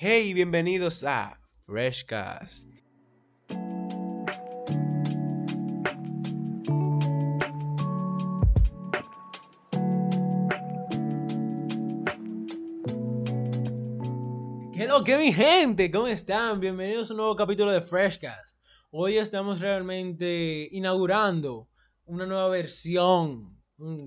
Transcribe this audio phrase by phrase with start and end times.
[0.00, 2.84] Hey, bienvenidos a Freshcast.
[14.72, 15.90] Hello, ¿qué mi gente?
[15.90, 16.60] ¿Cómo están?
[16.60, 18.62] Bienvenidos a un nuevo capítulo de Freshcast.
[18.92, 21.68] Hoy estamos realmente inaugurando
[22.04, 23.57] una nueva versión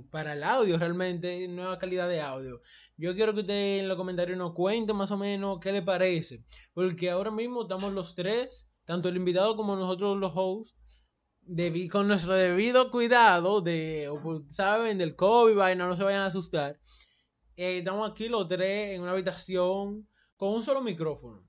[0.09, 2.61] para el audio, realmente, nueva calidad de audio.
[2.97, 6.43] Yo quiero que usted en los comentarios nos cuente más o menos qué le parece,
[6.73, 10.75] porque ahora mismo estamos los tres, tanto el invitado como nosotros los hosts,
[11.91, 14.09] con nuestro debido cuidado de,
[14.47, 16.79] saben, del COVID, vaina, no se vayan a asustar.
[17.55, 20.07] Eh, estamos aquí los tres en una habitación
[20.37, 21.47] con un solo micrófono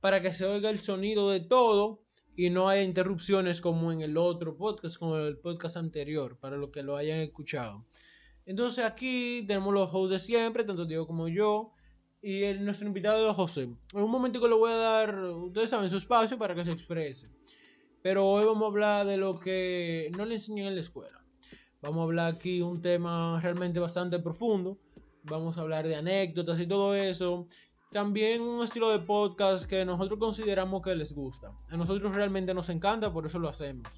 [0.00, 2.02] para que se oiga el sonido de todo
[2.40, 6.56] y no haya interrupciones como en el otro podcast, como en el podcast anterior, para
[6.56, 7.84] los que lo hayan escuchado.
[8.46, 11.74] Entonces aquí tenemos los hosts de siempre, tanto Diego como yo,
[12.22, 13.64] y nuestro invitado José.
[13.92, 16.72] En un momento que le voy a dar, ustedes saben, su espacio para que se
[16.72, 17.28] exprese.
[18.00, 21.22] Pero hoy vamos a hablar de lo que no le enseñan en la escuela.
[21.82, 24.78] Vamos a hablar aquí un tema realmente bastante profundo.
[25.24, 27.46] Vamos a hablar de anécdotas y todo eso.
[27.90, 31.52] También un estilo de podcast que nosotros consideramos que les gusta.
[31.70, 33.88] A nosotros realmente nos encanta, por eso lo hacemos.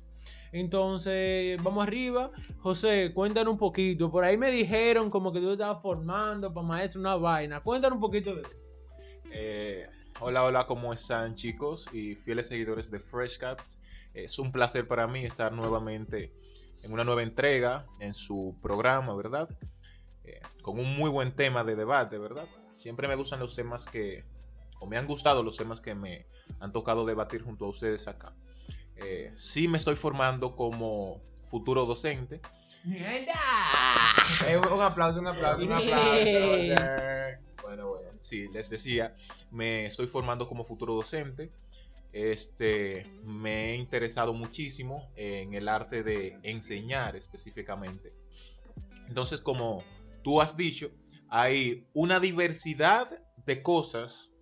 [0.50, 2.30] Entonces, vamos arriba.
[2.60, 4.10] José, cuéntanos un poquito.
[4.10, 7.60] Por ahí me dijeron como que tú estabas formando para maestro una vaina.
[7.60, 8.50] Cuéntanos un poquito de eso.
[9.30, 9.86] Eh,
[10.20, 13.78] hola, hola, ¿cómo están chicos y fieles seguidores de Fresh Cats?
[14.14, 16.32] Es un placer para mí estar nuevamente
[16.82, 19.50] en una nueva entrega en su programa, ¿verdad?
[20.24, 22.46] Eh, con un muy buen tema de debate, ¿verdad?
[22.82, 24.24] Siempre me gustan los temas que,
[24.80, 26.26] o me han gustado los temas que me
[26.58, 28.34] han tocado debatir junto a ustedes acá.
[28.96, 32.40] Eh, sí me estoy formando como futuro docente.
[32.82, 33.34] ¡Mierda!
[34.48, 36.24] Eh, un aplauso, un aplauso, un aplauso.
[37.62, 38.18] Bueno, bueno.
[38.20, 39.14] Sí, les decía,
[39.52, 41.52] me estoy formando como futuro docente.
[42.12, 48.12] Este, me he interesado muchísimo en el arte de enseñar específicamente.
[49.06, 49.84] Entonces, como
[50.24, 50.90] tú has dicho,
[51.34, 53.08] hay una diversidad
[53.46, 54.34] de cosas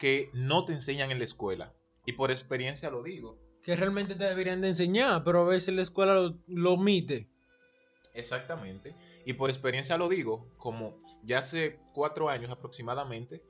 [0.00, 1.76] que no te enseñan en la escuela.
[2.04, 3.38] Y por experiencia lo digo.
[3.62, 7.30] Que realmente te deberían de enseñar, pero a veces la escuela lo, lo omite.
[8.14, 8.96] Exactamente.
[9.24, 13.44] Y por experiencia lo digo, como ya hace cuatro años aproximadamente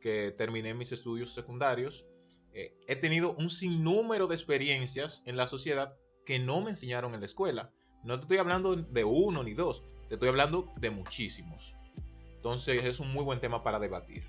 [0.00, 2.08] que terminé mis estudios secundarios,
[2.54, 5.96] eh, he tenido un sinnúmero de experiencias en la sociedad
[6.26, 7.72] que no me enseñaron en la escuela.
[8.02, 11.76] No te estoy hablando de uno ni dos, te estoy hablando de muchísimos.
[12.44, 14.22] Entonces es un muy buen tema para debatir.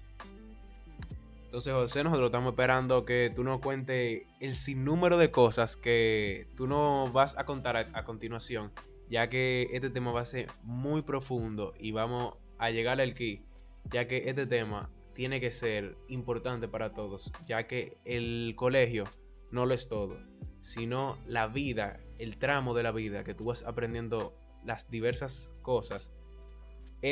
[1.44, 6.66] Entonces, José, nosotros estamos esperando que tú nos cuentes el sinnúmero de cosas que tú
[6.66, 8.72] nos vas a contar a, a, continuación,
[9.10, 13.44] ya que este tema va a ser muy profundo y vamos a llegar al key,
[13.92, 19.10] ya que este tema tiene que ser importante para todos, ya que el colegio
[19.52, 20.18] no lo es todo,
[20.62, 24.34] sino la vida, el tramo de la vida que tú vas aprendiendo
[24.64, 26.16] las diversas cosas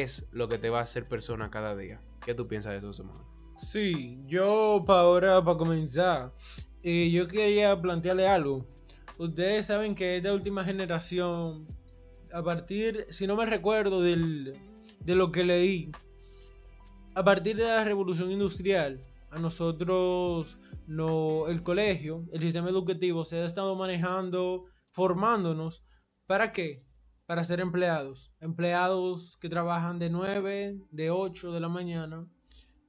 [0.01, 2.01] es lo que te va a hacer persona cada día.
[2.25, 3.21] ¿Qué tú piensas de eso, Samuel?
[3.57, 6.33] Sí, yo para ahora, para comenzar,
[6.81, 8.65] eh, yo quería plantearle algo.
[9.19, 11.67] Ustedes saben que esta última generación,
[12.33, 14.57] a partir, si no me recuerdo del,
[14.99, 15.91] de lo que leí,
[17.13, 18.99] a partir de la revolución industrial,
[19.29, 25.85] a nosotros, no, el colegio, el sistema educativo se ha estado manejando, formándonos.
[26.25, 26.83] ¿Para qué?
[27.33, 28.31] Para ser empleados.
[28.41, 32.27] Empleados que trabajan de 9, de 8 de la mañana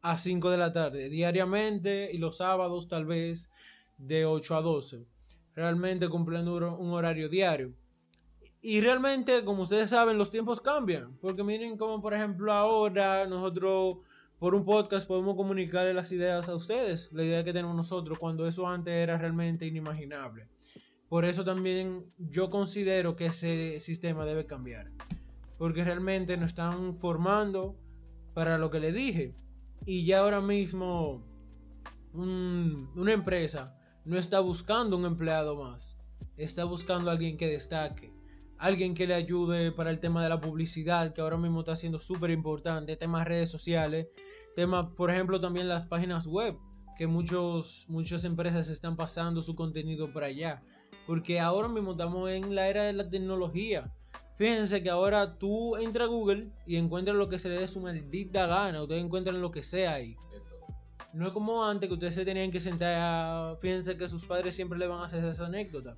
[0.02, 3.50] a 5 de la tarde, diariamente y los sábados tal vez
[3.96, 5.06] de 8 a 12.
[5.54, 7.72] Realmente cumpliendo un horario diario.
[8.60, 11.16] Y realmente, como ustedes saben, los tiempos cambian.
[11.22, 13.96] Porque miren como por ejemplo ahora nosotros
[14.38, 17.10] por un podcast podemos comunicarle las ideas a ustedes.
[17.14, 20.48] La idea que tenemos nosotros cuando eso antes era realmente inimaginable.
[21.08, 24.90] Por eso también yo considero que ese sistema debe cambiar.
[25.58, 27.76] Porque realmente nos están formando
[28.34, 29.34] para lo que le dije.
[29.86, 31.24] Y ya ahora mismo
[32.14, 35.98] una empresa no está buscando un empleado más.
[36.36, 38.12] Está buscando alguien que destaque.
[38.58, 41.98] Alguien que le ayude para el tema de la publicidad, que ahora mismo está siendo
[41.98, 42.96] súper importante.
[42.96, 44.08] Temas redes sociales.
[44.54, 46.56] Temas, por ejemplo, también las páginas web.
[46.96, 50.62] Que muchos, muchas empresas están pasando su contenido para allá.
[51.06, 53.92] Porque ahora mismo estamos en la era de la tecnología.
[54.36, 57.80] Fíjense que ahora tú entras a Google y encuentras lo que se le dé su
[57.80, 58.82] maldita gana.
[58.82, 60.16] Ustedes encuentran lo que sea ahí.
[61.12, 63.56] No es como antes que ustedes se tenían que sentar.
[63.60, 65.96] Fíjense que sus padres siempre le van a hacer esa anécdota.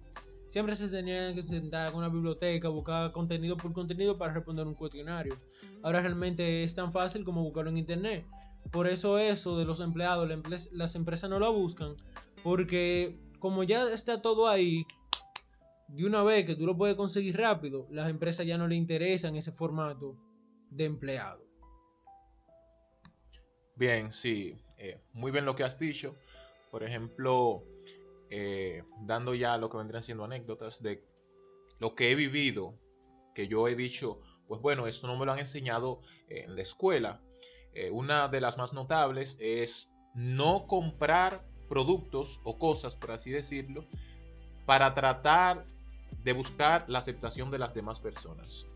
[0.49, 4.75] Siempre se tenían que sentar con una biblioteca, buscar contenido por contenido para responder un
[4.75, 5.39] cuestionario.
[5.83, 8.27] Ahora realmente es tan fácil como buscarlo en internet.
[8.71, 11.95] por eso eso de los empleados, la emple- las empresas no la buscan,
[12.43, 14.85] porque como ya está todo ahí,
[15.89, 19.37] de una vez que tú lo puedes conseguir rápido, las empresas ya no le interesan
[19.37, 20.17] ese formato
[20.71, 21.45] de empleado.
[23.77, 26.17] Bien, sí, eh, muy bien lo que has dicho.
[26.71, 27.63] Por ejemplo,
[28.31, 31.05] eh, dando ya lo que vendrían siendo anécdotas de
[31.79, 32.79] lo que he vivido,
[33.35, 37.23] que yo he dicho, pues bueno, esto no me lo han enseñado en la escuela.
[37.75, 43.87] Eh, una de las más notables es no comprar productos o cosas, por así decirlo,
[44.65, 45.67] para tratar
[46.27, 48.67] de buscar la aceptación de las demás personas.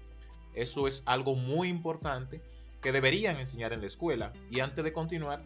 [0.55, 2.41] Eso es algo muy importante
[2.81, 4.32] que deberían enseñar en la escuela.
[4.49, 5.43] Y antes de continuar,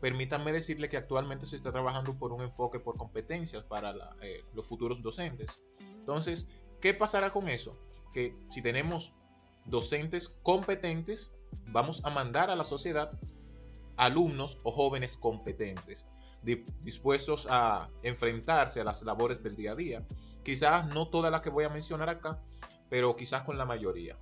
[0.00, 4.66] permítanme decirle que actualmente se está trabajando por un enfoque por competencias para eh, los
[4.66, 5.60] futuros docentes.
[5.80, 6.48] Entonces,
[6.80, 7.76] ¿qué pasará con eso?
[8.14, 9.14] Que si tenemos
[9.64, 11.32] docentes competentes,
[11.66, 13.10] vamos a mandar a la sociedad
[13.96, 16.06] alumnos o jóvenes competentes,
[16.42, 20.06] di- dispuestos a enfrentarse a las labores del día a día.
[20.42, 22.40] Quizás no todas las que voy a mencionar acá,
[22.88, 24.16] pero quizás con la mayoría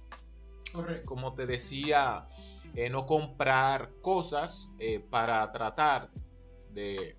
[0.73, 1.07] Correcto.
[1.07, 2.27] como te decía,
[2.75, 6.11] eh, no comprar cosas eh, para tratar
[6.73, 7.17] de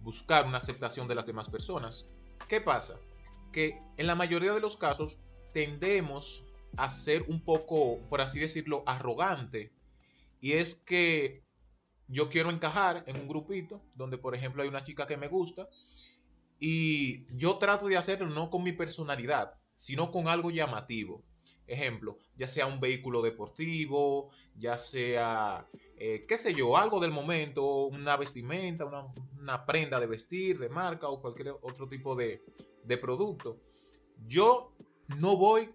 [0.00, 2.06] buscar una aceptación de las demás personas.
[2.48, 2.98] ¿Qué pasa?
[3.52, 5.18] Que en la mayoría de los casos
[5.52, 6.44] tendemos
[6.76, 9.72] a ser un poco, por así decirlo, arrogante.
[10.40, 11.42] Y es que
[12.08, 15.68] yo quiero encajar en un grupito donde, por ejemplo, hay una chica que me gusta
[16.58, 21.22] y yo trato de hacerlo no con mi personalidad, sino con algo llamativo.
[21.66, 25.66] Ejemplo, ya sea un vehículo deportivo, ya sea,
[25.98, 29.06] eh, qué sé yo, algo del momento, una vestimenta, una,
[29.40, 32.44] una prenda de vestir, de marca o cualquier otro tipo de,
[32.84, 33.60] de producto.
[34.24, 34.72] Yo
[35.18, 35.70] no voy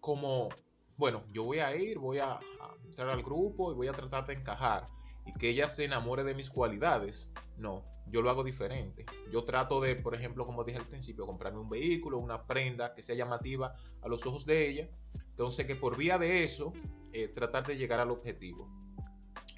[0.00, 0.48] como,
[0.96, 2.40] bueno, yo voy a ir, voy a, a
[2.84, 4.88] entrar al grupo y voy a tratar de encajar
[5.26, 7.32] y que ella se enamore de mis cualidades.
[7.56, 9.06] No, yo lo hago diferente.
[9.30, 13.02] Yo trato de, por ejemplo, como dije al principio, comprarme un vehículo, una prenda que
[13.02, 14.88] sea llamativa a los ojos de ella.
[15.30, 16.72] Entonces, que por vía de eso,
[17.12, 18.68] eh, tratar de llegar al objetivo.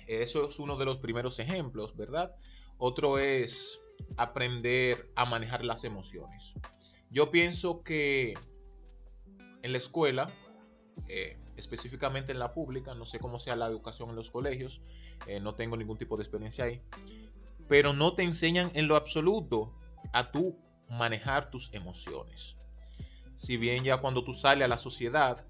[0.06, 2.34] Eso es uno de los primeros ejemplos, ¿verdad?
[2.78, 3.80] Otro es
[4.16, 6.54] aprender a manejar las emociones.
[7.10, 8.34] Yo pienso que
[9.62, 10.30] en la escuela,
[11.08, 14.82] eh, específicamente en la pública, no sé cómo sea la educación en los colegios,
[15.26, 16.82] eh, no tengo ningún tipo de experiencia ahí,
[17.68, 19.74] pero no te enseñan en lo absoluto
[20.12, 20.58] a tú
[20.88, 22.56] manejar tus emociones.
[23.36, 25.46] Si bien ya cuando tú sales a la sociedad,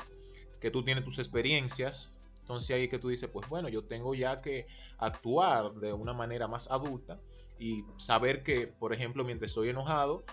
[0.61, 4.41] que tú tienes tus experiencias, entonces ahí que tú dices, pues bueno, yo tengo ya
[4.41, 4.67] que
[4.99, 7.21] actuar de una manera más adulta
[7.59, 10.25] y saber que, por ejemplo, mientras estoy enojado,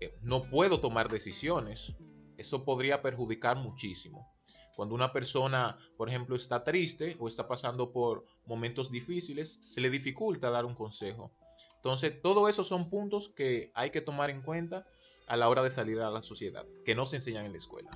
[0.00, 1.94] eh, no puedo tomar decisiones.
[2.36, 4.35] Eso podría perjudicar muchísimo.
[4.76, 9.88] Cuando una persona, por ejemplo, está triste o está pasando por momentos difíciles, se le
[9.88, 11.32] dificulta dar un consejo.
[11.76, 14.86] Entonces, todo eso son puntos que hay que tomar en cuenta
[15.26, 17.90] a la hora de salir a la sociedad, que no se enseñan en la escuela.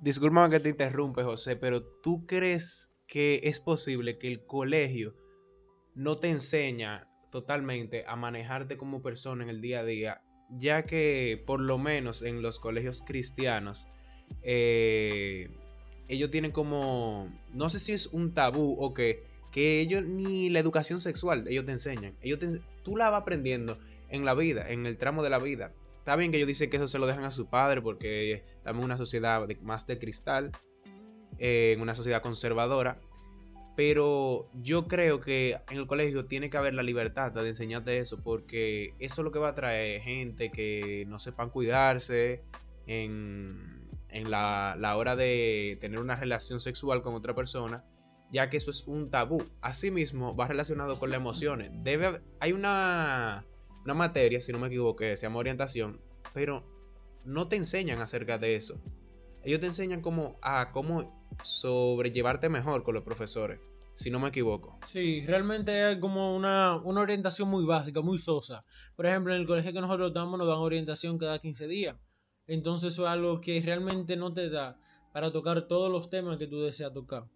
[0.00, 5.16] Discúlpame que te interrumpe, José, pero ¿tú crees que es posible que el colegio
[5.94, 10.22] no te enseña totalmente a manejarte como persona en el día a día?
[10.50, 13.88] Ya que por lo menos en los colegios cristianos,
[14.42, 15.39] eh,
[16.10, 19.22] ellos tienen como, no sé si es un tabú o qué,
[19.52, 22.14] que ellos ni la educación sexual ellos te enseñan.
[22.20, 22.38] Ellos
[22.82, 23.78] tú la vas aprendiendo
[24.08, 25.72] en la vida, en el tramo de la vida.
[25.98, 28.80] Está bien que ellos dicen que eso se lo dejan a su padre porque estamos
[28.80, 30.50] en una sociedad de- más de cristal,
[31.38, 33.00] eh, en una sociedad conservadora.
[33.76, 38.20] Pero yo creo que en el colegio tiene que haber la libertad de enseñarte eso,
[38.20, 42.42] porque eso es lo que va a traer gente que no sepan cuidarse
[42.86, 43.79] en,
[44.12, 47.84] en la, hora de tener una relación sexual con otra persona,
[48.32, 49.44] ya que eso es un tabú.
[49.60, 51.70] Asimismo, va relacionado con las emociones.
[51.82, 53.46] Debe, hay una,
[53.84, 56.00] una materia, si no me equivoco, que se llama orientación,
[56.32, 56.64] pero
[57.24, 58.80] no te enseñan acerca de eso.
[59.42, 63.58] Ellos te enseñan cómo, a cómo sobrellevarte mejor con los profesores,
[63.94, 64.78] si no me equivoco.
[64.84, 68.64] Sí, realmente es como una, una orientación muy básica, muy sosa.
[68.96, 71.96] Por ejemplo, en el colegio que nosotros estamos nos dan orientación cada 15 días.
[72.50, 74.76] Entonces eso es algo que realmente no te da
[75.12, 77.28] para tocar todos los temas que tú deseas tocar.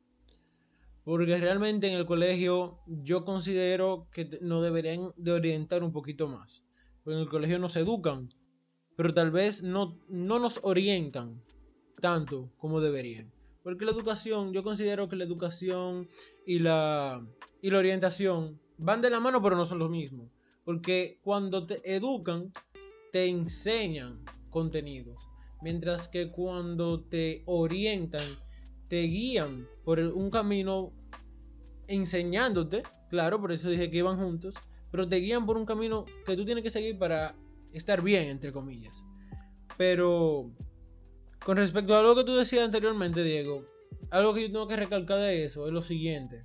[1.05, 6.65] Porque realmente en el colegio yo considero que nos deberían de orientar un poquito más.
[7.05, 8.29] Porque en el colegio nos educan,
[8.97, 11.41] pero tal vez no, no nos orientan
[12.01, 13.31] tanto como deberían.
[13.63, 16.09] Porque la educación, yo considero que la educación
[16.45, 17.25] y la,
[17.63, 20.29] y la orientación van de la mano, pero no son lo mismo.
[20.65, 22.53] Porque cuando te educan,
[23.13, 25.29] te enseñan contenidos.
[25.61, 28.23] Mientras que cuando te orientan,
[28.89, 30.93] te guían por un camino
[31.89, 32.85] enseñándote
[33.15, 34.57] claro, por eso dije que iban juntos,
[34.91, 37.37] pero te guían por un camino que tú tienes que seguir para
[37.73, 39.05] estar bien, entre comillas.
[39.77, 40.51] Pero
[41.45, 43.65] con respecto a lo que tú decías anteriormente, Diego,
[44.11, 46.45] algo que yo tengo que recalcar de eso es lo siguiente.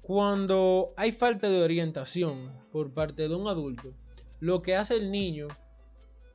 [0.00, 3.94] Cuando hay falta de orientación por parte de un adulto,
[4.40, 5.46] lo que hace el niño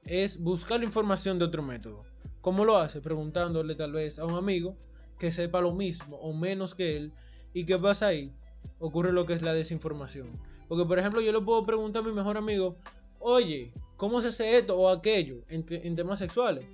[0.07, 2.03] es buscar información de otro método.
[2.41, 3.01] ¿Cómo lo hace?
[3.01, 4.77] Preguntándole tal vez a un amigo
[5.19, 7.13] que sepa lo mismo o menos que él.
[7.53, 8.33] ¿Y qué pasa ahí?
[8.79, 10.29] Ocurre lo que es la desinformación.
[10.67, 12.77] Porque, por ejemplo, yo le puedo preguntar a mi mejor amigo,
[13.19, 16.65] oye, ¿cómo se hace esto o aquello en, en temas sexuales?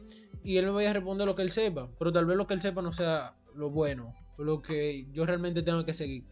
[0.44, 2.54] Y él me vaya a responder lo que él sepa, pero tal vez lo que
[2.54, 6.26] él sepa no sea lo bueno, lo que yo realmente tengo que seguir.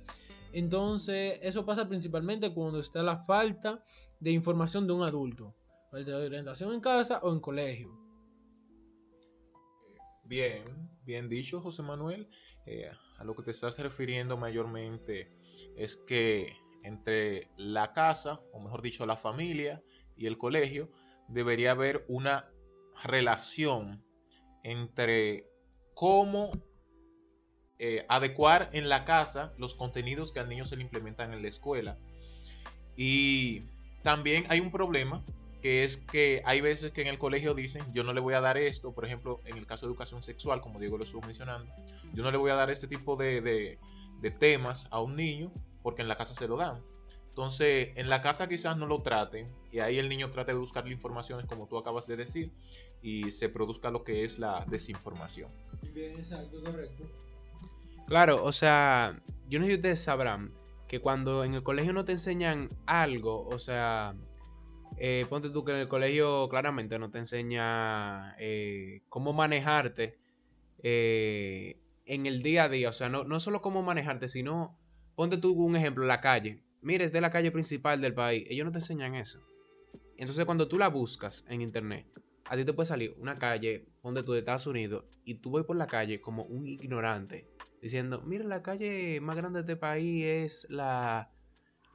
[0.54, 3.82] Entonces, eso pasa principalmente cuando está la falta
[4.20, 5.56] de información de un adulto.
[5.92, 7.92] Falta de orientación en casa o en colegio.
[10.24, 10.64] Bien,
[11.04, 12.30] bien dicho, José Manuel.
[12.66, 15.38] Eh, a lo que te estás refiriendo mayormente
[15.76, 19.84] es que entre la casa, o mejor dicho, la familia
[20.16, 20.90] y el colegio,
[21.28, 22.50] debería haber una
[23.04, 24.02] relación
[24.64, 25.50] entre
[25.94, 26.52] cómo
[27.80, 31.50] eh, adecuar en la casa los contenidos que al niño se le implementan en la
[31.50, 32.00] escuela.
[32.96, 33.64] Y
[34.04, 35.26] también hay un problema
[35.62, 38.42] que es que hay veces que en el colegio dicen, yo no le voy a
[38.42, 41.72] dar esto, por ejemplo, en el caso de educación sexual, como Diego lo estuvo mencionando,
[42.14, 43.80] yo no le voy a dar este tipo de, de,
[44.20, 45.52] de temas a un niño
[45.84, 46.84] porque en la casa se lo dan.
[47.30, 50.86] Entonces, en la casa quizás no lo traten y ahí el niño trate de buscar
[50.92, 52.52] informaciones como tú acabas de decir
[53.02, 55.50] y se produzca lo que es la desinformación.
[55.94, 57.06] Bien, exacto, correcto.
[58.08, 60.54] Claro, o sea, yo no sé si ustedes sabrán
[60.90, 64.14] que cuando en el colegio no te enseñan algo, o sea,
[64.98, 70.18] eh, ponte tú que en el colegio claramente no te enseña eh, cómo manejarte
[70.84, 74.78] eh, en el día a día, o sea, no, no solo cómo manejarte, sino,
[75.16, 76.62] ponte tú un ejemplo, la calle.
[76.82, 79.40] Mira, es de la calle principal del país, ellos no te enseñan eso.
[80.18, 82.06] Entonces cuando tú la buscas en internet,
[82.46, 85.66] a ti te puede salir una calle, ponte tú de Estados Unidos, y tú vas
[85.66, 87.48] por la calle como un ignorante
[87.82, 91.32] diciendo, mira, la calle más grande de este país es la,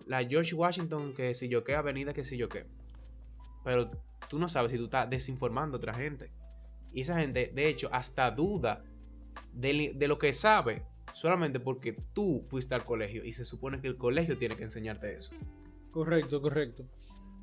[0.06, 2.66] la George Washington, que si yo qué, avenida que si yo qué.
[3.66, 3.90] Pero
[4.28, 6.30] tú no sabes si tú estás desinformando a otra gente.
[6.92, 8.84] Y esa gente, de hecho, hasta duda
[9.52, 13.88] de, de lo que sabe, solamente porque tú fuiste al colegio y se supone que
[13.88, 15.34] el colegio tiene que enseñarte eso.
[15.90, 16.84] Correcto, correcto.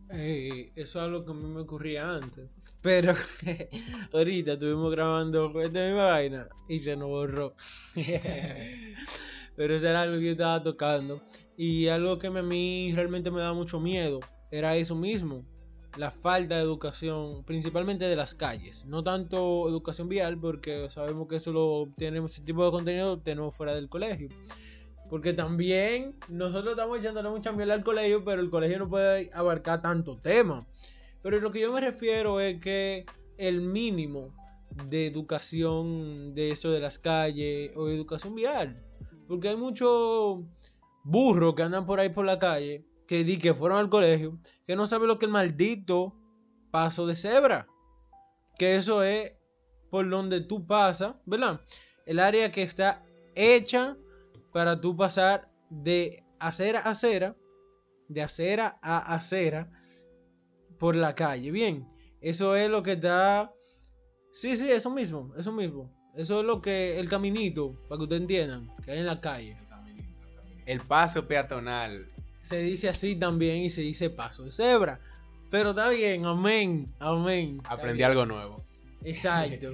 [0.09, 2.49] Eso es algo que a mí me ocurría antes.
[2.81, 3.15] Pero
[4.13, 7.53] ahorita estuvimos grabando esta misma vaina y se nos borró.
[9.57, 11.21] Pero eso era algo que yo estaba tocando.
[11.57, 15.43] Y algo que a mí realmente me daba mucho miedo era eso mismo.
[15.97, 18.85] La falta de educación, principalmente de las calles.
[18.85, 23.55] No tanto educación vial, porque sabemos que eso lo tenemos, ese tipo de contenido tenemos
[23.55, 24.29] fuera del colegio.
[25.09, 29.81] Porque también nosotros estamos echándole mucha miel al colegio, pero el colegio no puede abarcar
[29.81, 30.65] tanto tema.
[31.21, 33.05] Pero lo que yo me refiero es que
[33.37, 34.33] el mínimo
[34.89, 38.83] de educación de eso de las calles o educación vial.
[39.27, 40.39] Porque hay muchos
[41.03, 44.75] burros que andan por ahí por la calle que di que fueron al colegio que
[44.75, 46.15] no saben lo que el maldito
[46.71, 47.67] paso de cebra.
[48.57, 49.33] Que eso es
[49.89, 51.61] por donde tú pasas, ¿verdad?
[52.05, 53.05] El área que está
[53.35, 53.97] hecha
[54.51, 57.35] para tú pasar de acera a acera,
[58.07, 59.71] de acera a acera,
[60.79, 61.51] por la calle.
[61.51, 61.87] Bien,
[62.21, 63.53] eso es lo que está...
[64.31, 65.91] Sí, sí, eso mismo, eso mismo.
[66.15, 69.57] Eso es lo que el caminito, para que ustedes entiendan, que hay en la calle.
[70.65, 72.05] El paso peatonal.
[72.43, 74.99] Se dice así también y se dice paso de cebra.
[75.49, 77.57] Pero está bien, amén, amén.
[77.65, 78.61] Aprendí algo nuevo.
[79.03, 79.73] Exacto.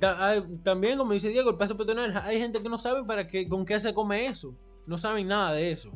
[0.64, 3.66] También, como dice Diego, el paso peatonal, hay gente que no sabe para qué, con
[3.66, 4.56] qué se come eso.
[4.86, 5.90] No saben nada de eso.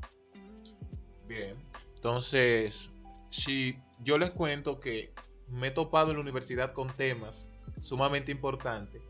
[1.27, 1.57] Bien.
[1.95, 2.93] Entonces,
[3.31, 5.13] si yo les cuento que
[5.49, 7.49] me he topado en la universidad con temas
[7.81, 9.03] sumamente importantes,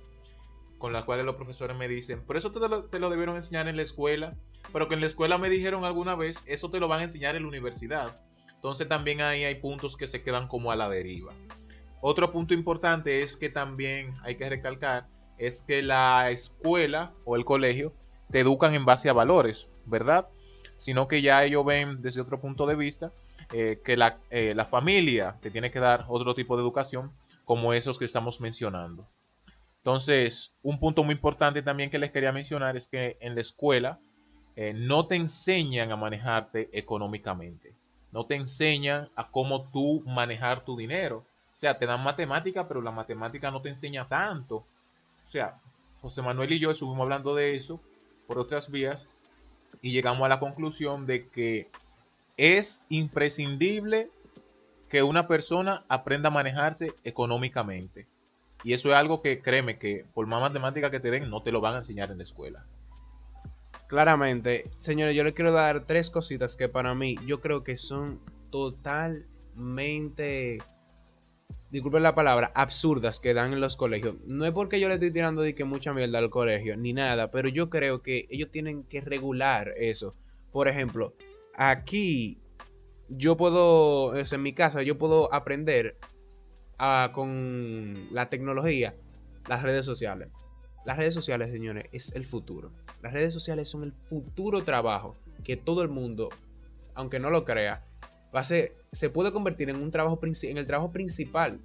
[0.84, 3.68] con las cuales los profesores me dicen, por eso te lo, te lo debieron enseñar
[3.68, 4.36] en la escuela,
[4.70, 7.36] pero que en la escuela me dijeron alguna vez, eso te lo van a enseñar
[7.36, 8.20] en la universidad.
[8.54, 11.32] Entonces también ahí hay puntos que se quedan como a la deriva.
[12.02, 17.46] Otro punto importante es que también hay que recalcar es que la escuela o el
[17.46, 17.94] colegio
[18.30, 20.28] te educan en base a valores, ¿verdad?
[20.76, 23.10] Sino que ya ellos ven desde otro punto de vista
[23.54, 27.10] eh, que la, eh, la, familia te tiene que dar otro tipo de educación
[27.46, 29.08] como esos que estamos mencionando.
[29.84, 34.00] Entonces, un punto muy importante también que les quería mencionar es que en la escuela
[34.56, 37.76] eh, no te enseñan a manejarte económicamente,
[38.10, 42.82] no te enseñan a cómo tú manejar tu dinero o sea, te dan matemática, pero
[42.82, 44.56] la matemática no te enseña tanto.
[44.56, 45.60] O sea,
[46.00, 47.80] José Manuel y yo estuvimos hablando de eso
[48.26, 49.08] por otras vías,
[49.80, 51.70] y llegamos a la conclusión de que
[52.36, 54.10] es imprescindible
[54.88, 58.08] que una persona aprenda a manejarse económicamente.
[58.64, 61.52] Y eso es algo que créeme que por más matemática que te den, no te
[61.52, 62.66] lo van a enseñar en la escuela.
[63.88, 68.22] Claramente, señores, yo les quiero dar tres cositas que para mí yo creo que son
[68.50, 70.62] totalmente,
[71.70, 74.14] disculpen la palabra, absurdas que dan en los colegios.
[74.24, 77.30] No es porque yo le estoy tirando de que mucha mierda al colegio, ni nada,
[77.30, 80.14] pero yo creo que ellos tienen que regular eso.
[80.52, 81.14] Por ejemplo,
[81.54, 82.40] aquí
[83.10, 85.98] yo puedo, es en mi casa, yo puedo aprender
[87.12, 88.94] con la tecnología,
[89.48, 90.28] las redes sociales.
[90.84, 92.70] Las redes sociales, señores, es el futuro.
[93.02, 96.28] Las redes sociales son el futuro trabajo que todo el mundo,
[96.94, 97.84] aunque no lo crea,
[98.34, 101.60] va a ser, se puede convertir en un trabajo en el trabajo principal.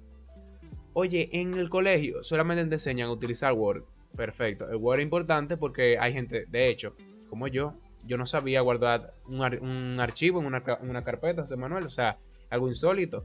[0.92, 3.84] Oye, en el colegio solamente te enseñan a utilizar Word.
[4.16, 4.68] Perfecto.
[4.68, 6.96] El Word es importante porque hay gente, de hecho,
[7.28, 7.74] como yo,
[8.06, 11.84] yo no sabía guardar un, un archivo en una, en una carpeta, José Manuel.
[11.84, 13.24] O sea, algo insólito.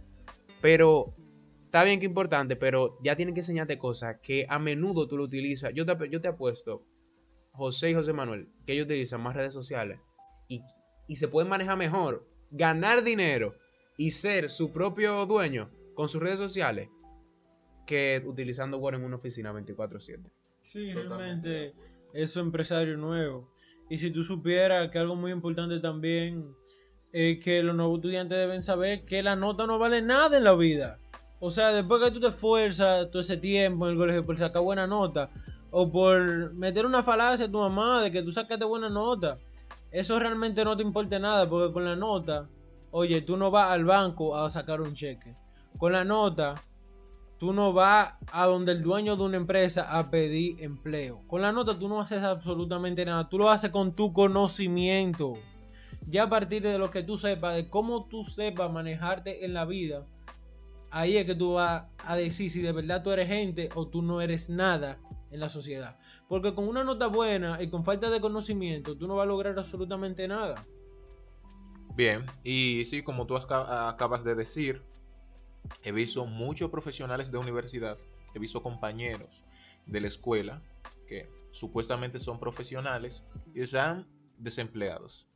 [0.61, 1.13] Pero
[1.75, 5.25] está bien que importante, pero ya tienen que enseñarte cosas que a menudo tú lo
[5.25, 5.73] utilizas.
[5.73, 6.85] Yo te, yo te apuesto,
[7.51, 9.99] José y José Manuel, que ellos utilizan más redes sociales
[10.47, 10.61] y,
[11.05, 13.55] y se pueden manejar mejor, ganar dinero
[13.97, 16.87] y ser su propio dueño con sus redes sociales
[17.85, 20.31] que utilizando Word en una oficina 24/7.
[20.61, 21.49] Sí, Totalmente.
[21.49, 21.73] realmente
[22.13, 23.51] es un empresario nuevo.
[23.89, 26.55] Y si tú supieras que algo muy importante también
[27.11, 30.55] es que los nuevos estudiantes deben saber que la nota no vale nada en la
[30.55, 30.99] vida.
[31.39, 34.61] O sea, después que tú te esfuerzas todo ese tiempo en el colegio por sacar
[34.61, 35.29] buena nota
[35.71, 39.37] o por meter una falacia a tu mamá de que tú sacaste buena nota,
[39.91, 42.47] eso realmente no te importa nada porque con la nota,
[42.91, 45.35] oye, tú no vas al banco a sacar un cheque.
[45.77, 46.55] Con la nota,
[47.37, 51.21] Tú no vas a donde el dueño de una empresa a pedir empleo.
[51.27, 53.27] Con la nota tú no haces absolutamente nada.
[53.27, 55.33] Tú lo haces con tu conocimiento.
[56.07, 59.65] Ya a partir de lo que tú sepas, de cómo tú sepas manejarte en la
[59.65, 60.05] vida,
[60.95, 64.01] ahí es que tú vas a decir si de verdad tú eres gente o tú
[64.01, 64.97] no eres nada
[65.29, 65.99] en la sociedad.
[66.29, 69.59] Porque con una nota buena y con falta de conocimiento, tú no vas a lograr
[69.59, 70.63] absolutamente nada.
[71.95, 74.83] Bien, y sí, como tú acabas de decir,
[75.83, 77.97] he visto muchos profesionales de universidad,
[78.33, 79.43] he visto compañeros
[79.85, 80.61] de la escuela
[81.07, 85.27] que supuestamente son profesionales y están desempleados.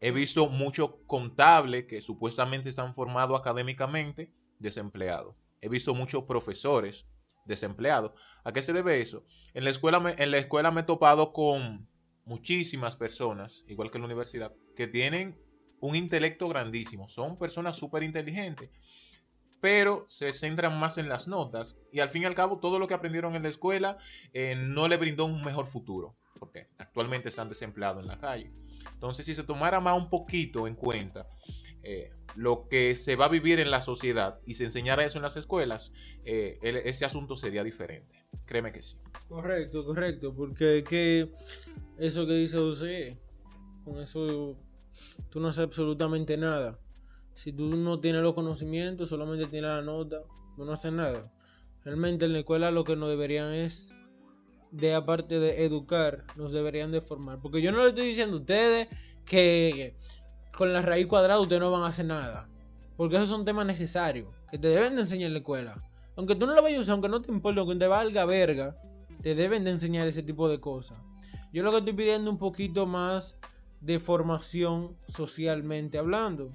[0.00, 5.34] He visto muchos contables que supuestamente están formados académicamente desempleados.
[5.60, 7.06] He visto muchos profesores
[7.44, 8.12] desempleados.
[8.44, 9.24] ¿A qué se debe eso?
[9.54, 11.88] En la escuela me, en la escuela me he topado con
[12.24, 15.38] muchísimas personas, igual que en la universidad, que tienen
[15.80, 17.08] un intelecto grandísimo.
[17.08, 18.70] Son personas súper inteligentes,
[19.60, 22.86] pero se centran más en las notas y al fin y al cabo todo lo
[22.86, 23.98] que aprendieron en la escuela
[24.32, 28.52] eh, no le brindó un mejor futuro, porque actualmente están desempleados en la calle.
[28.92, 31.26] Entonces, si se tomara más un poquito en cuenta
[31.82, 35.22] eh, lo que se va a vivir en la sociedad y se enseñara eso en
[35.22, 35.92] las escuelas,
[36.24, 38.16] eh, ese asunto sería diferente.
[38.46, 38.96] Créeme que sí.
[39.28, 41.30] Correcto, correcto, porque es que
[41.98, 43.18] eso que dice José,
[43.84, 44.56] con eso
[45.30, 46.78] tú no haces absolutamente nada.
[47.34, 50.22] Si tú no tienes los conocimientos, solamente tienes la nota,
[50.56, 51.32] tú no haces nada.
[51.84, 53.96] Realmente en la escuela lo que nos deberían es,
[54.70, 57.40] de aparte de educar, nos deberían de formar.
[57.40, 58.88] Porque yo no le estoy diciendo a ustedes
[59.24, 59.94] que
[60.56, 62.48] con la raíz cuadrada ustedes no van a hacer nada.
[62.96, 65.82] Porque esos son temas necesarios, que te deben de enseñar en la escuela.
[66.16, 68.76] Aunque tú no lo vayas a usar, aunque no te importe, aunque te valga verga,
[69.20, 70.98] te deben de enseñar ese tipo de cosas.
[71.52, 73.40] Yo lo que estoy pidiendo un poquito más
[73.80, 76.52] de formación socialmente hablando.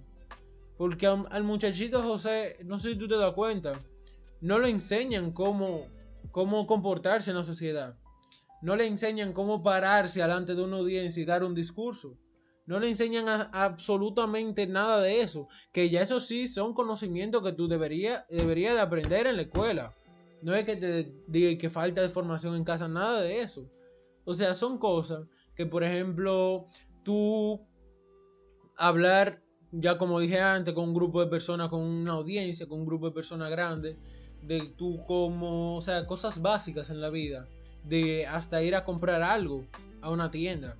[0.77, 3.73] Porque al muchachito José, no sé si tú te das cuenta,
[4.39, 5.87] no le enseñan cómo,
[6.31, 7.97] cómo comportarse en la sociedad.
[8.61, 12.17] No le enseñan cómo pararse delante de una audiencia y dar un discurso.
[12.69, 15.47] No le enseñan absolutamente nada de eso.
[15.71, 19.95] Que ya eso sí son conocimientos que tú deberías debería de aprender en la escuela.
[20.43, 23.67] No es que te diga que falta de formación en casa, nada de eso.
[24.23, 26.67] O sea, son cosas que, por ejemplo,
[27.03, 27.59] tú
[28.77, 32.85] hablar, ya como dije antes, con un grupo de personas, con una audiencia, con un
[32.85, 33.97] grupo de personas grandes,
[34.43, 37.47] de tú como, o sea, cosas básicas en la vida,
[37.83, 39.65] de hasta ir a comprar algo
[40.01, 40.77] a una tienda.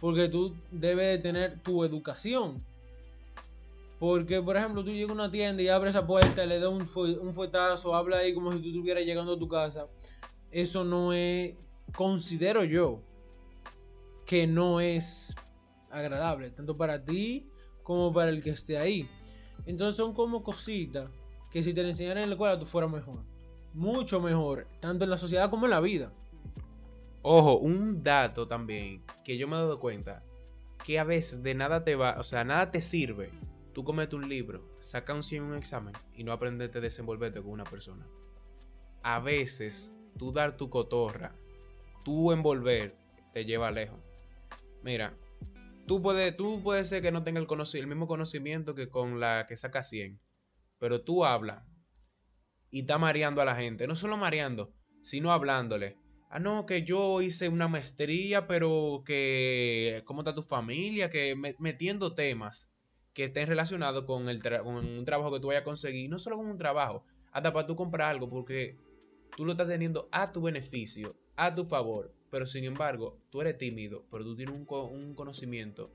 [0.00, 2.62] Porque tú debes de tener tu educación.
[3.98, 7.34] Porque, por ejemplo, tú llegas a una tienda y abres esa puerta, le das un
[7.34, 9.88] fuetazo, habla ahí como si tú estuvieras llegando a tu casa.
[10.52, 11.54] Eso no es,
[11.96, 13.00] considero yo,
[14.24, 15.34] que no es
[15.90, 17.50] agradable, tanto para ti
[17.82, 19.08] como para el que esté ahí.
[19.66, 21.10] Entonces son como cositas
[21.50, 23.18] que si te la enseñaran en la escuela tú fueras mejor.
[23.74, 26.12] Mucho mejor, tanto en la sociedad como en la vida.
[27.30, 30.24] Ojo, un dato también que yo me he dado cuenta
[30.82, 33.30] que a veces de nada te va, o sea, nada te sirve.
[33.74, 37.42] Tú comete un libro, saca un 100 en un examen y no aprendete a desenvolverte
[37.42, 38.08] con una persona.
[39.02, 41.36] A veces tú dar tu cotorra,
[42.02, 42.96] tú envolver,
[43.30, 44.00] te lleva lejos.
[44.82, 45.14] Mira,
[45.86, 49.58] tú puedes, tú ser que no tenga el, el mismo conocimiento que con la que
[49.58, 50.18] saca 100,
[50.78, 51.62] pero tú hablas
[52.70, 53.86] y está mareando a la gente.
[53.86, 55.98] No solo mareando, sino hablándole.
[56.30, 60.02] Ah, no, que yo hice una maestría, pero que...
[60.06, 61.10] ¿Cómo está tu familia?
[61.10, 62.70] Que me- metiendo temas
[63.14, 66.08] que estén relacionados con, el con un trabajo que tú vayas a conseguir.
[66.10, 68.78] No solo con un trabajo, hasta para tú comprar algo, porque
[69.34, 72.14] tú lo estás teniendo a tu beneficio, a tu favor.
[72.30, 75.92] Pero sin embargo, tú eres tímido, pero tú tienes un, un conocimiento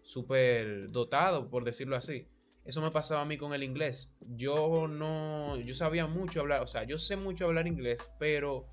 [0.00, 2.28] súper dotado, por decirlo así.
[2.64, 4.14] Eso me pasaba a mí con el inglés.
[4.20, 8.68] Yo no, yo sabía mucho hablar, o sea, yo sé mucho hablar inglés, pero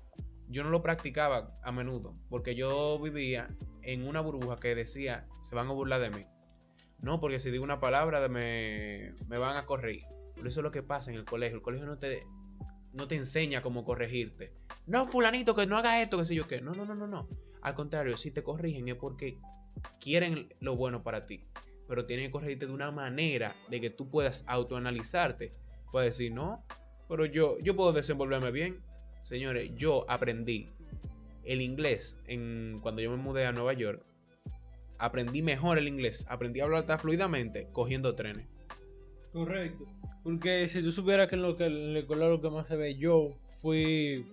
[0.50, 3.48] yo no lo practicaba a menudo, porque yo vivía
[3.82, 6.26] en una burbuja que decía, se van a burlar de mí.
[6.98, 10.04] No, porque si digo una palabra me, me van a corregir.
[10.36, 11.56] Por eso es lo que pasa en el colegio.
[11.56, 12.26] El colegio no te,
[12.92, 14.52] no te enseña cómo corregirte.
[14.86, 16.60] No, fulanito, que no haga esto, que sé yo qué.
[16.60, 17.28] No, no, no, no, no.
[17.62, 19.38] Al contrario, si te corrigen es porque
[20.00, 21.46] quieren lo bueno para ti.
[21.88, 25.54] Pero tienen que corregirte de una manera de que tú puedas autoanalizarte.
[25.90, 26.64] Puedes decir, no,
[27.08, 28.82] pero yo, yo puedo desenvolverme bien.
[29.20, 30.68] Señores, yo aprendí
[31.44, 34.04] el inglés en, cuando yo me mudé a Nueva York.
[34.98, 36.26] Aprendí mejor el inglés.
[36.28, 38.46] Aprendí a hablar tan fluidamente cogiendo trenes.
[39.32, 39.84] Correcto.
[40.22, 42.76] Porque si tú supieras que en lo que en el colegio lo que más se
[42.76, 44.26] ve, yo fui,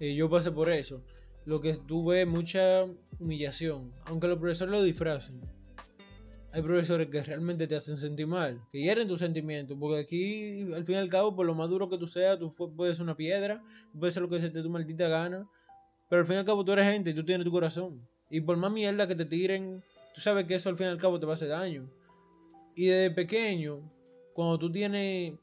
[0.00, 1.02] eh, yo pasé por eso.
[1.44, 2.84] Lo que tuve mucha
[3.18, 5.40] humillación, aunque los profesores lo disfracen.
[6.58, 10.84] Hay profesores que realmente te hacen sentir mal, que hieren tus sentimientos, porque aquí, al
[10.84, 13.16] fin y al cabo, por lo más duro que tú seas, tú puedes ser una
[13.16, 13.62] piedra,
[13.96, 15.48] puedes ser lo que se te tu maldita gana,
[16.08, 18.04] pero al fin y al cabo tú eres gente y tú tienes tu corazón.
[18.28, 20.98] Y por más mierda que te tiren, tú sabes que eso al fin y al
[20.98, 21.88] cabo te va a hacer daño.
[22.74, 23.78] Y desde pequeño,
[24.34, 25.34] cuando tú tienes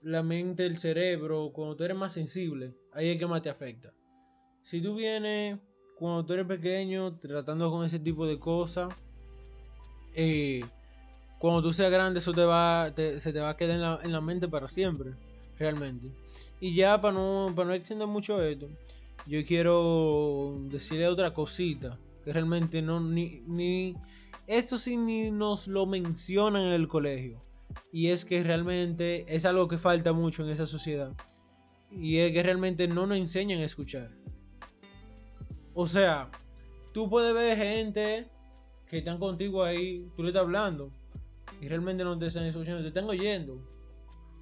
[0.00, 3.92] la mente, el cerebro, cuando tú eres más sensible, ahí es que más te afecta.
[4.62, 5.58] Si tú vienes
[5.98, 8.88] cuando tú eres pequeño tratando con ese tipo de cosas,
[10.16, 10.64] eh,
[11.38, 14.12] cuando tú seas grande eso te va, se te va a quedar en la, en
[14.12, 15.12] la mente para siempre,
[15.58, 16.10] realmente.
[16.58, 18.68] Y ya para no, para no extender mucho esto,
[19.26, 23.94] yo quiero decirle otra cosita, que realmente no, ni, ni,
[24.46, 27.42] esto sí ni nos lo mencionan en el colegio.
[27.92, 31.12] Y es que realmente es algo que falta mucho en esa sociedad.
[31.90, 34.10] Y es que realmente no nos enseñan a escuchar.
[35.74, 36.30] O sea,
[36.94, 38.26] tú puedes ver gente
[38.88, 40.92] que están contigo ahí, tú le estás hablando.
[41.60, 43.60] Y realmente no te están escuchando, te están oyendo.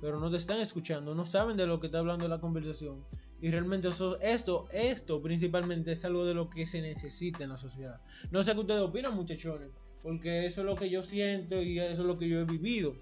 [0.01, 3.05] Pero no te están escuchando, no saben de lo que está hablando la conversación.
[3.41, 7.57] Y realmente eso, esto, esto principalmente es algo de lo que se necesita en la
[7.57, 8.01] sociedad.
[8.31, 9.71] No sé qué ustedes opinan, muchachones.
[10.03, 12.95] Porque eso es lo que yo siento y eso es lo que yo he vivido.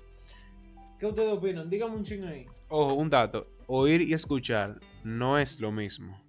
[0.98, 1.68] ¿Qué ustedes opinan?
[1.68, 2.46] Díganme un ching ahí.
[2.68, 3.48] Ojo, un dato.
[3.66, 6.21] Oír y escuchar no es lo mismo.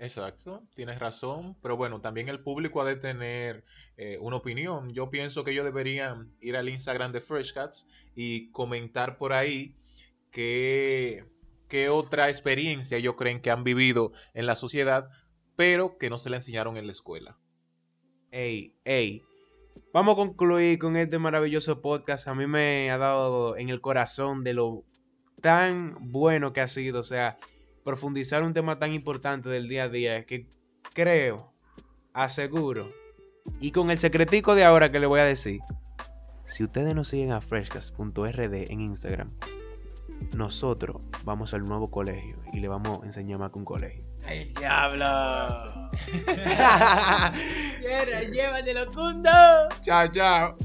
[0.00, 3.64] Exacto, tienes razón, pero bueno, también el público ha de tener
[3.96, 4.90] eh, una opinión.
[4.92, 9.76] Yo pienso que ellos deberían ir al Instagram de Fresh Cats y comentar por ahí
[10.30, 11.24] qué,
[11.68, 15.08] qué otra experiencia ellos creen que han vivido en la sociedad,
[15.56, 17.36] pero que no se le enseñaron en la escuela.
[18.30, 19.24] Ey, ey.
[19.92, 22.28] Vamos a concluir con este maravilloso podcast.
[22.28, 24.84] A mí me ha dado en el corazón de lo
[25.40, 27.00] tan bueno que ha sido.
[27.00, 27.38] O sea,
[27.88, 30.46] profundizar un tema tan importante del día a día que
[30.92, 31.54] creo,
[32.12, 32.92] aseguro,
[33.60, 35.62] y con el secretico de ahora que le voy a decir,
[36.42, 39.30] si ustedes nos siguen a freshcast.rd en Instagram,
[40.36, 44.04] nosotros vamos al nuevo colegio y le vamos a enseñar más que un colegio.
[44.26, 45.06] ¡El diablo!
[46.26, 47.32] chao,
[48.30, 49.30] ¡Llévatelo, Cundo!
[49.80, 50.58] chao.